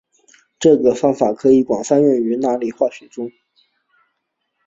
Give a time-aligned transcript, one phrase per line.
[0.57, 1.27] 这个方法
[1.67, 3.31] 广泛用于甾类化学中。